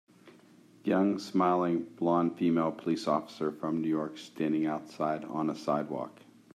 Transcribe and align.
Young, 0.83 1.19
smiling, 1.19 1.83
blond 1.83 2.35
female 2.35 2.71
police 2.71 3.07
officer 3.07 3.51
from 3.51 3.81
New 3.83 3.87
York 3.87 4.17
standing 4.17 4.65
outside 4.65 5.23
on 5.25 5.47
a 5.47 5.53
sidewalk. 5.55 6.21